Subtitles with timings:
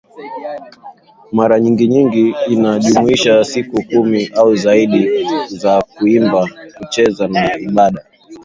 [1.37, 8.05] maranyingi inajumuisha siku kumi au zaidi za kuimba kucheza na ibada